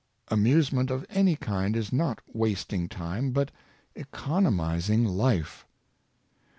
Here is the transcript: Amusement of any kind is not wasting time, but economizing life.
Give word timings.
Amusement 0.29 0.89
of 0.89 1.05
any 1.11 1.35
kind 1.35 1.75
is 1.75 1.93
not 1.93 2.21
wasting 2.33 2.89
time, 2.89 3.29
but 3.29 3.51
economizing 3.95 5.05
life. 5.05 5.67